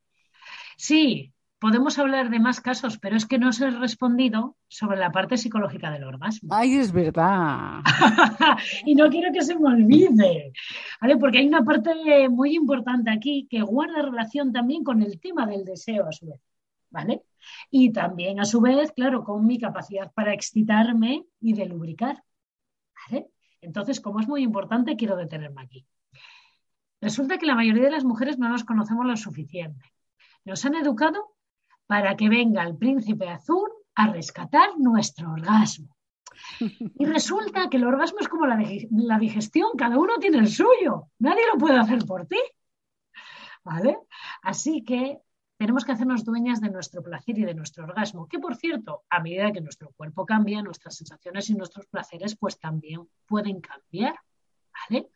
[0.81, 5.13] Sí, podemos hablar de más casos, pero es que no os he respondido sobre la
[5.13, 6.49] parte psicológica del orgasmo.
[6.55, 7.83] Ay, es verdad.
[8.87, 10.55] y no quiero que se me olvide,
[10.99, 11.19] ¿vale?
[11.19, 11.91] Porque hay una parte
[12.31, 16.41] muy importante aquí que guarda relación también con el tema del deseo a su vez,
[16.89, 17.25] ¿vale?
[17.71, 22.25] Y también a su vez, claro, con mi capacidad para excitarme y de lubricar,
[23.05, 23.27] ¿vale?
[23.61, 25.87] Entonces, como es muy importante, quiero detenerme aquí.
[27.03, 29.85] Resulta que la mayoría de las mujeres no nos conocemos lo suficiente.
[30.45, 31.35] Nos han educado
[31.87, 35.97] para que venga el príncipe azul a rescatar nuestro orgasmo.
[36.99, 41.43] Y resulta que el orgasmo es como la, digestión, cada uno tiene el suyo, nadie
[41.53, 42.41] lo puede hacer por ti.
[43.63, 43.99] ¿Vale?
[44.43, 45.19] Así que
[45.59, 49.21] tenemos que hacernos dueñas de nuestro placer y de nuestro orgasmo, que por cierto, a
[49.21, 54.15] medida que nuestro cuerpo cambia, nuestras sensaciones y nuestros placeres pues también pueden cambiar.
[54.89, 55.11] ¿Vale?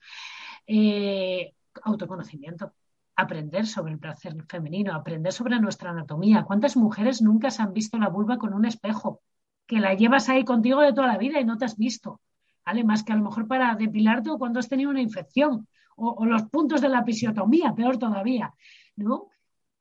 [0.67, 2.75] Eh, autoconocimiento
[3.17, 6.45] aprender sobre el placer femenino, aprender sobre nuestra anatomía.
[6.45, 9.23] ¿Cuántas mujeres nunca se han visto la vulva con un espejo?
[9.67, 12.21] Que la llevas ahí contigo de toda la vida y no te has visto.
[12.67, 12.83] ¿Vale?
[12.83, 15.69] Más que a lo mejor para depilarte o cuando has tenido una infección.
[15.97, 18.53] O, los puntos de la episiotomía, peor todavía.
[18.97, 19.29] ¿no?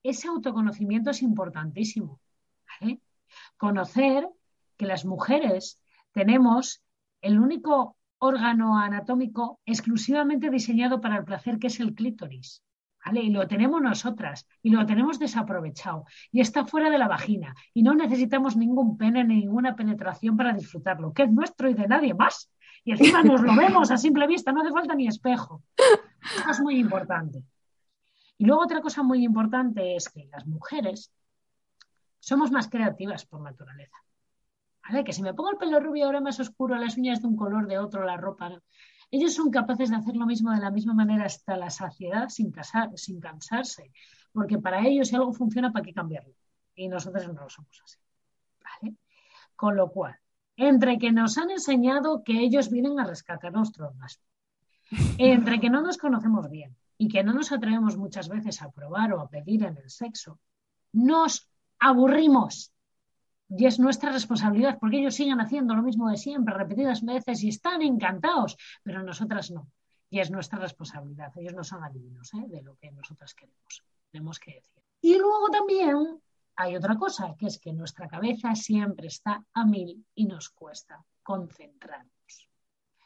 [0.03, 2.19] Ese autoconocimiento es importantísimo.
[3.57, 4.29] Conocer
[4.77, 5.79] que las mujeres
[6.11, 6.83] tenemos
[7.21, 12.61] el único órgano anatómico exclusivamente diseñado para el placer, que es el clítoris.
[13.11, 17.83] Y lo tenemos nosotras y lo tenemos desaprovechado y está fuera de la vagina y
[17.83, 22.13] no necesitamos ningún pene ni ninguna penetración para disfrutarlo, que es nuestro y de nadie
[22.13, 22.49] más.
[22.85, 25.63] Y encima nos lo vemos a simple vista, no hace falta ni espejo.
[26.39, 27.43] Eso es muy importante.
[28.37, 31.11] Y luego otra cosa muy importante es que las mujeres
[32.19, 33.97] somos más creativas por naturaleza.
[34.87, 35.03] ¿Vale?
[35.03, 37.67] Que si me pongo el pelo rubio ahora más oscuro, las uñas de un color,
[37.67, 38.49] de otro, la ropa,
[39.13, 42.51] ellos son capaces de hacer lo mismo de la misma manera hasta la saciedad sin,
[42.95, 43.91] sin cansarse,
[44.31, 46.33] porque para ellos si algo funciona, ¿para qué cambiarlo?
[46.73, 47.99] Y nosotros no lo somos así.
[48.63, 48.95] ¿vale?
[49.55, 50.17] Con lo cual,
[50.57, 54.23] entre que nos han enseñado que ellos vienen a rescatar nuestro orgasmo,
[55.19, 59.13] entre que no nos conocemos bien y que no nos atrevemos muchas veces a probar
[59.13, 60.39] o a pedir en el sexo,
[60.91, 61.47] nos
[61.77, 62.72] aburrimos
[63.49, 67.49] y es nuestra responsabilidad, porque ellos siguen haciendo lo mismo de siempre, repetidas veces y
[67.49, 69.67] están encantados, pero nosotras no.
[70.09, 71.31] Y es nuestra responsabilidad.
[71.37, 72.45] Ellos no son adivinos ¿eh?
[72.47, 73.83] de lo que nosotras queremos.
[74.11, 74.83] Tenemos que decir.
[75.01, 76.21] Y luego también
[76.55, 81.03] hay otra cosa, que es que nuestra cabeza siempre está a mil y nos cuesta
[81.23, 82.49] concentrarnos.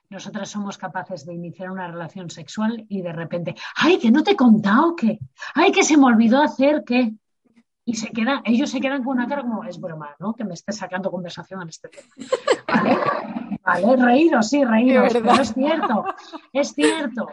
[0.09, 4.31] Nosotras somos capaces de iniciar una relación sexual y de repente, ¡ay, que no te
[4.31, 5.19] he contado qué!
[5.53, 7.13] ¡ay, que se me olvidó hacer qué!
[7.87, 10.35] Y se quedan, ellos se quedan con una cara como, es broma, ¿no?
[10.35, 12.09] Que me esté sacando conversación en este tema.
[12.67, 12.97] ¿Vale?
[13.63, 13.95] ¿Vale?
[13.95, 16.05] Reíros, sí, reíros, pero es cierto,
[16.51, 17.29] es cierto.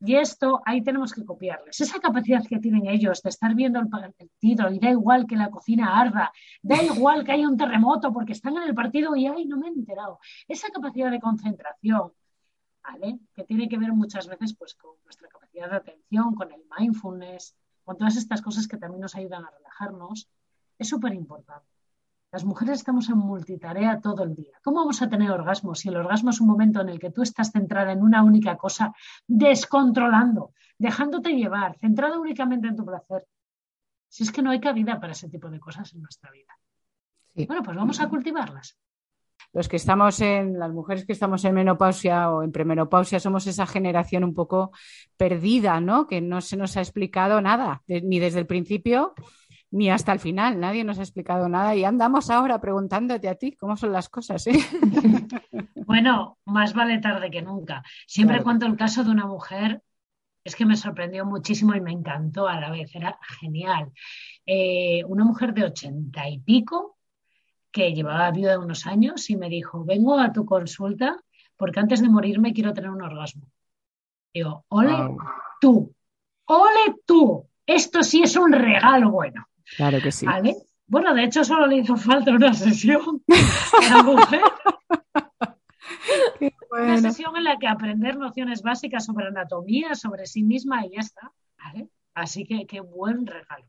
[0.00, 1.80] Y esto, ahí tenemos que copiarles.
[1.80, 5.48] Esa capacidad que tienen ellos de estar viendo el partido y da igual que la
[5.48, 9.46] cocina arda, da igual que haya un terremoto porque están en el partido y, ay,
[9.46, 10.18] no me he enterado.
[10.48, 12.12] Esa capacidad de concentración,
[12.82, 13.20] ¿vale?
[13.32, 17.54] Que tiene que ver muchas veces pues con nuestra capacidad de atención, con el mindfulness,
[17.88, 20.28] con todas estas cosas que también nos ayudan a relajarnos,
[20.78, 21.70] es súper importante.
[22.30, 24.60] Las mujeres estamos en multitarea todo el día.
[24.62, 27.22] ¿Cómo vamos a tener orgasmo si el orgasmo es un momento en el que tú
[27.22, 28.94] estás centrada en una única cosa,
[29.26, 33.26] descontrolando, dejándote llevar, centrada únicamente en tu placer?
[34.06, 36.58] Si es que no hay cabida para ese tipo de cosas en nuestra vida.
[37.46, 38.76] Bueno, pues vamos a cultivarlas
[39.52, 43.66] los que estamos en, las mujeres que estamos en menopausia o en premenopausia, somos esa
[43.66, 44.72] generación un poco
[45.16, 46.06] perdida, ¿no?
[46.06, 49.14] Que no se nos ha explicado nada, ni desde el principio
[49.70, 50.58] ni hasta el final.
[50.58, 54.46] Nadie nos ha explicado nada y andamos ahora preguntándote a ti cómo son las cosas.
[54.46, 54.58] ¿eh?
[55.88, 57.82] Bueno, más vale tarde que nunca.
[58.06, 59.82] Siempre cuento el caso de una mujer
[60.44, 63.90] es que me sorprendió muchísimo y me encantó a la vez, era genial.
[64.44, 66.97] Eh, una mujer de ochenta y pico
[67.78, 71.16] que llevaba viuda unos años y me dijo, vengo a tu consulta
[71.56, 73.46] porque antes de morirme quiero tener un orgasmo.
[74.34, 75.16] Digo, ole
[75.60, 75.94] tú,
[76.46, 79.46] ole tú, esto sí es un regalo bueno.
[79.76, 80.26] Claro que sí.
[80.88, 84.42] Bueno, de hecho solo le hizo falta una sesión a la mujer.
[86.70, 91.00] Una sesión en la que aprender nociones básicas sobre anatomía, sobre sí misma y ya
[91.00, 91.32] está.
[92.14, 93.66] Así que qué buen regalo.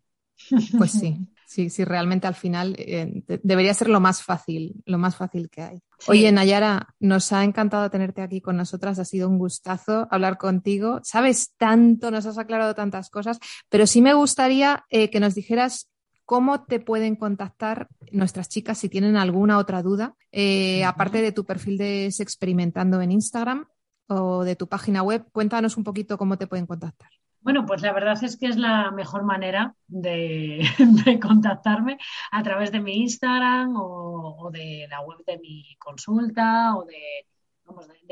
[0.78, 1.18] Pues sí,
[1.50, 5.64] sí, sí, realmente al final eh, debería ser lo más fácil, lo más fácil que
[5.64, 5.82] hay.
[6.06, 11.00] Oye, Nayara, nos ha encantado tenerte aquí con nosotras, ha sido un gustazo hablar contigo.
[11.04, 15.90] Sabes tanto, nos has aclarado tantas cosas, pero sí me gustaría eh, que nos dijeras
[16.24, 21.46] cómo te pueden contactar nuestras chicas si tienen alguna otra duda, eh, aparte de tu
[21.46, 23.66] perfil de Experimentando en Instagram
[24.08, 25.26] o de tu página web.
[25.32, 27.10] Cuéntanos un poquito cómo te pueden contactar.
[27.42, 30.62] Bueno, pues la verdad es que es la mejor manera de,
[31.22, 31.98] contactarme
[32.32, 37.26] a través de mi Instagram o, de la web de mi consulta o de,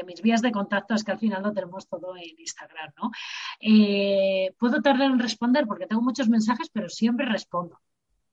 [0.06, 3.12] mis vías de contacto, es que al final lo tenemos todo en Instagram, ¿no?
[3.60, 7.82] Eh, puedo tardar en responder porque tengo muchos mensajes, pero siempre respondo.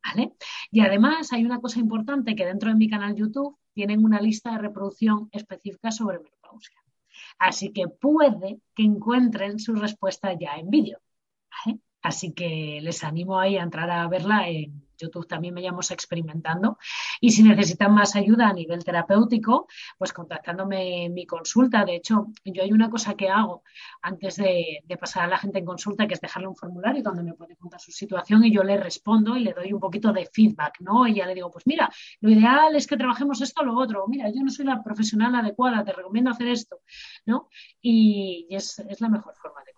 [0.05, 0.35] ¿Vale?
[0.71, 4.53] Y además hay una cosa importante que dentro de mi canal YouTube tienen una lista
[4.53, 6.84] de reproducción específica sobre menopausia.
[7.39, 11.01] Así que puede que encuentren su respuesta ya en vídeo.
[12.03, 16.79] Así que les animo ahí a entrar a verla en YouTube también me llamo Experimentando.
[17.21, 19.67] Y si necesitan más ayuda a nivel terapéutico,
[19.99, 21.85] pues contactándome mi consulta.
[21.85, 23.63] De hecho, yo hay una cosa que hago
[24.03, 27.35] antes de, pasar a la gente en consulta, que es dejarle un formulario donde me
[27.35, 30.81] puede contar su situación y yo le respondo y le doy un poquito de feedback,
[30.81, 31.07] ¿no?
[31.07, 34.07] Y ya le digo, pues mira, lo ideal es que trabajemos esto o lo otro.
[34.09, 36.79] Mira, yo no soy la profesional adecuada, te recomiendo hacer esto,
[37.27, 37.49] ¿no?
[37.83, 39.74] Y, es, es la mejor forma de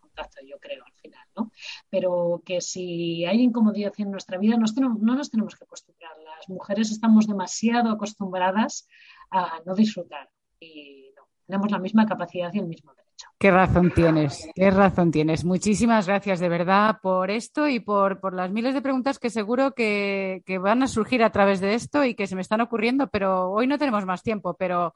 [0.46, 1.50] yo creo, al final, ¿no?
[1.90, 6.12] Pero que si hay incomodidad en nuestra vida, no nos tenemos que acostumbrar.
[6.24, 8.88] Las mujeres estamos demasiado acostumbradas
[9.30, 13.06] a no disfrutar y no, tenemos la misma capacidad y el mismo derecho.
[13.38, 15.44] Qué razón tienes, qué razón tienes.
[15.44, 19.72] Muchísimas gracias de verdad por esto y por, por las miles de preguntas que seguro
[19.72, 23.08] que, que, van a surgir a través de esto y que se me están ocurriendo,
[23.08, 24.92] pero hoy no tenemos más tiempo, pero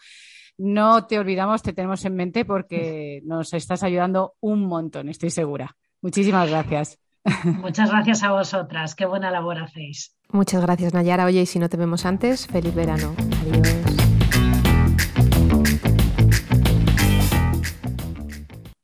[0.61, 5.75] no te olvidamos, te tenemos en mente porque nos estás ayudando un montón, estoy segura.
[6.03, 6.99] Muchísimas gracias.
[7.44, 10.14] Muchas gracias a vosotras, qué buena labor hacéis.
[10.29, 11.25] Muchas gracias, Nayara.
[11.25, 13.14] Oye, y si no te vemos antes, feliz verano.
[13.40, 13.68] Adiós.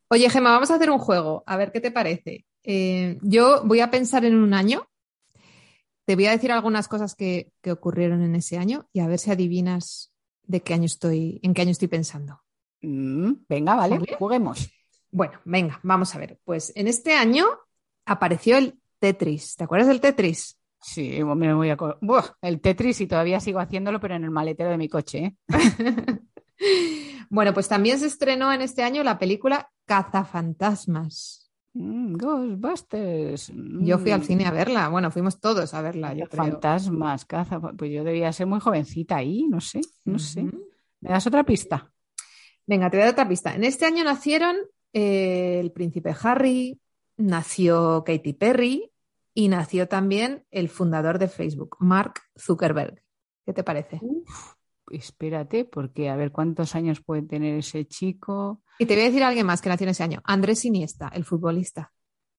[0.08, 2.46] Oye, Gemma, vamos a hacer un juego, a ver qué te parece.
[2.62, 4.88] Eh, yo voy a pensar en un año,
[6.06, 9.18] te voy a decir algunas cosas que, que ocurrieron en ese año y a ver
[9.18, 10.15] si adivinas
[10.46, 12.40] de qué año estoy, en qué año estoy pensando.
[12.82, 14.70] Mm, venga, vale, juguemos.
[15.10, 16.38] Bueno, venga, vamos a ver.
[16.44, 17.46] Pues en este año
[18.04, 19.56] apareció el Tetris.
[19.56, 20.58] ¿Te acuerdas del Tetris?
[20.80, 21.76] Sí, me voy a
[22.42, 25.18] el Tetris y todavía sigo haciéndolo, pero en el maletero de mi coche.
[25.18, 25.36] ¿eh?
[27.30, 31.45] bueno, pues también se estrenó en este año la película Cazafantasmas.
[31.78, 33.52] Mm, Ghostbusters.
[33.54, 34.24] Yo fui al mm.
[34.24, 34.88] cine a verla.
[34.88, 36.14] Bueno, fuimos todos a verla.
[36.14, 37.60] Yo Fantasmas, caza.
[37.60, 40.44] Pues yo debía ser muy jovencita ahí, no sé, no sé.
[41.00, 41.92] ¿Me das otra pista?
[42.66, 43.54] Venga, te voy a dar otra pista.
[43.54, 44.56] En este año nacieron
[44.94, 46.80] eh, el príncipe Harry,
[47.18, 48.90] nació Katy Perry
[49.34, 53.02] y nació también el fundador de Facebook, Mark Zuckerberg.
[53.44, 54.00] ¿Qué te parece?
[54.90, 58.62] Espérate, porque a ver cuántos años puede tener ese chico.
[58.78, 61.08] Y te voy a decir a alguien más que nació en ese año, Andrés Iniesta,
[61.08, 61.92] el futbolista.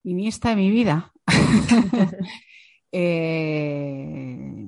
[0.03, 1.13] Iniesta de mi vida.
[2.89, 4.65] Eh,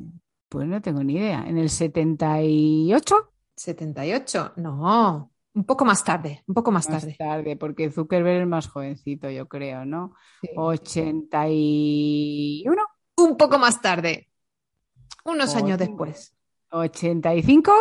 [0.50, 1.46] pues no tengo ni idea.
[1.48, 3.32] ¿En el 78?
[3.56, 5.32] 78, no.
[5.54, 7.16] Un poco más tarde, un poco más, tarde.
[7.18, 10.14] tarde, porque Zuckerberg es más jovencito, yo creo, ¿no?
[10.56, 12.84] 81.
[13.18, 14.30] Un poco más tarde.
[15.26, 16.36] Unos años después.
[16.72, 17.72] ¿85?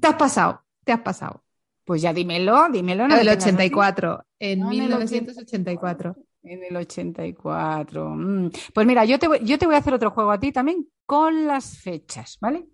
[0.00, 1.42] Te has pasado, te has pasado.
[1.84, 3.08] Pues ya dímelo, dímelo.
[3.08, 6.16] No el 84, en 1984.
[6.42, 8.10] En el 84.
[8.10, 8.50] Mm.
[8.74, 10.86] Pues mira, yo te, voy, yo te voy a hacer otro juego a ti también
[11.06, 12.66] con las fechas, ¿vale?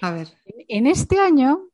[0.00, 0.28] A ver.
[0.68, 1.68] En este año,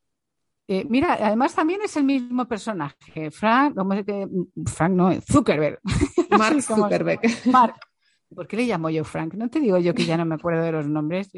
[0.66, 4.28] eh, mira, además también es el mismo personaje, Frank, ¿cómo se
[4.66, 5.80] Frank no, Zuckerberg.
[6.30, 7.20] Mark Zuckerberg.
[7.46, 7.74] Mark.
[8.34, 9.34] ¿Por qué le llamo yo Frank?
[9.34, 11.28] No te digo yo que ya no me acuerdo de los nombres.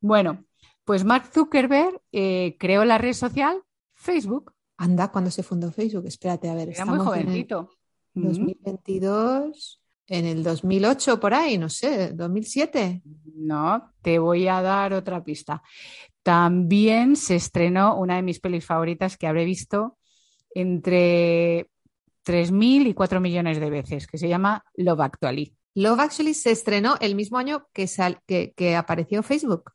[0.00, 0.44] Bueno,
[0.84, 3.62] pues Mark Zuckerberg eh, creó la red social
[3.94, 4.52] Facebook.
[4.76, 6.06] Anda, cuando se fundó Facebook?
[6.06, 6.70] Espérate, a ver.
[6.70, 7.70] Era muy jovencito.
[8.14, 13.02] En 2022, en el 2008 por ahí, no sé, 2007.
[13.36, 15.62] No, te voy a dar otra pista.
[16.22, 19.98] También se estrenó una de mis pelis favoritas que habré visto
[20.54, 21.70] entre
[22.24, 25.56] 3.000 y 4 millones de veces, que se llama Love Actually.
[25.74, 29.72] Love Actually se estrenó el mismo año que, que apareció Facebook.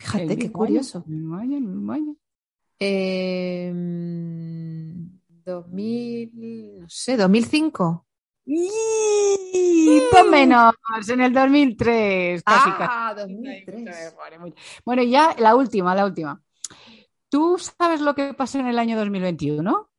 [0.00, 1.04] Fíjate, qué curioso.
[1.06, 2.12] Vaya, vaya.
[2.78, 3.70] Eh,
[5.44, 8.06] 2000, no sé, 2005.
[8.46, 10.74] Y menos,
[11.08, 12.42] en el 2003.
[12.42, 14.16] Casi, ah, 2003.
[14.84, 16.40] Bueno, ya la última, la última.
[17.28, 19.90] ¿Tú sabes lo que pasó en el año 2021?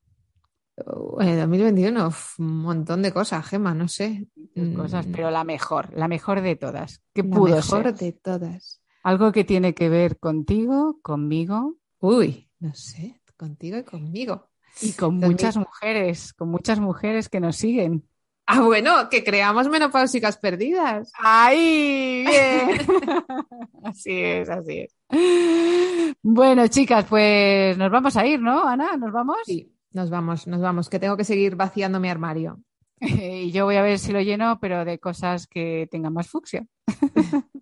[1.20, 4.28] En 2021, uf, un montón de cosas, Gema, no sé.
[4.76, 7.02] Cosas, Mm, pero la mejor, la mejor de todas.
[7.14, 7.94] ¿Qué la pudo mejor ser?
[7.96, 8.81] de todas.
[9.04, 14.50] Algo que tiene que ver contigo, conmigo Uy, no sé, contigo y conmigo.
[14.82, 18.08] y con muchas mujeres, con muchas mujeres que nos siguen.
[18.48, 21.12] Ah, bueno, que creamos menopáusicas perdidas.
[21.20, 22.26] ¡Ahí!
[22.26, 22.80] Bien.
[23.84, 26.16] así es, así es.
[26.24, 28.98] Bueno, chicas, pues nos vamos a ir, ¿no, Ana?
[28.98, 29.38] ¿Nos vamos?
[29.46, 32.60] Sí, nos vamos, nos vamos, que tengo que seguir vaciando mi armario.
[33.00, 36.66] Y yo voy a ver si lo lleno, pero de cosas que tengan más fucsia.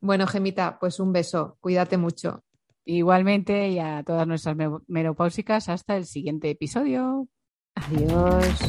[0.00, 2.42] Bueno, Gemita, pues un beso, cuídate mucho.
[2.84, 7.26] Igualmente, y a todas nuestras me- menopáusicas, hasta el siguiente episodio.
[7.74, 8.60] Adiós.